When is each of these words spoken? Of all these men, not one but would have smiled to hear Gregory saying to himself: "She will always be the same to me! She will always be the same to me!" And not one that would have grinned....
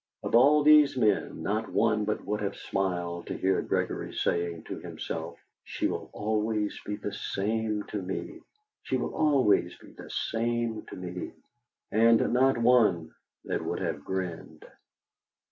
Of 0.23 0.33
all 0.33 0.63
these 0.63 0.97
men, 0.97 1.43
not 1.43 1.69
one 1.71 2.05
but 2.05 2.25
would 2.25 2.41
have 2.41 2.55
smiled 2.55 3.27
to 3.27 3.37
hear 3.37 3.61
Gregory 3.61 4.11
saying 4.15 4.63
to 4.63 4.79
himself: 4.79 5.37
"She 5.63 5.85
will 5.85 6.09
always 6.11 6.79
be 6.87 6.95
the 6.95 7.13
same 7.13 7.83
to 7.89 8.01
me! 8.01 8.41
She 8.81 8.97
will 8.97 9.13
always 9.13 9.77
be 9.77 9.91
the 9.91 10.09
same 10.09 10.81
to 10.87 10.95
me!" 10.95 11.33
And 11.91 12.33
not 12.33 12.57
one 12.57 13.13
that 13.45 13.63
would 13.63 13.77
have 13.77 14.03
grinned.... 14.03 14.65